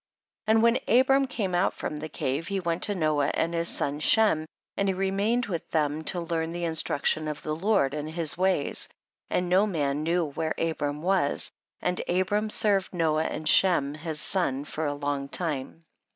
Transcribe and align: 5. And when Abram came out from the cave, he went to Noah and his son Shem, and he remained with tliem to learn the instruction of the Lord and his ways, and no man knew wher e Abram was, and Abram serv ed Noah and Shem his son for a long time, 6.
5. 0.47 0.55
And 0.55 0.63
when 0.63 0.79
Abram 0.87 1.27
came 1.27 1.53
out 1.53 1.75
from 1.75 1.97
the 1.97 2.09
cave, 2.09 2.47
he 2.47 2.59
went 2.59 2.81
to 2.81 2.95
Noah 2.95 3.29
and 3.35 3.53
his 3.53 3.67
son 3.67 3.99
Shem, 3.99 4.47
and 4.75 4.87
he 4.87 4.95
remained 4.95 5.45
with 5.45 5.69
tliem 5.69 6.03
to 6.07 6.19
learn 6.21 6.53
the 6.53 6.63
instruction 6.63 7.27
of 7.27 7.43
the 7.43 7.55
Lord 7.55 7.93
and 7.93 8.09
his 8.09 8.35
ways, 8.35 8.89
and 9.29 9.47
no 9.47 9.67
man 9.67 10.01
knew 10.01 10.25
wher 10.25 10.55
e 10.57 10.69
Abram 10.71 11.03
was, 11.03 11.51
and 11.81 12.01
Abram 12.09 12.49
serv 12.49 12.89
ed 12.91 12.97
Noah 12.97 13.25
and 13.25 13.47
Shem 13.47 13.93
his 13.93 14.19
son 14.19 14.65
for 14.65 14.87
a 14.87 14.93
long 14.95 15.29
time, 15.29 15.71
6. 15.71 15.79